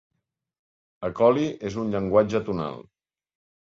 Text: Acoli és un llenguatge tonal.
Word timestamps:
Acoli 1.11 1.45
és 1.71 1.79
un 1.85 1.95
llenguatge 1.97 2.45
tonal. 2.53 2.85